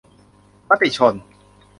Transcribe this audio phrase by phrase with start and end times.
[0.69, 1.13] มติชน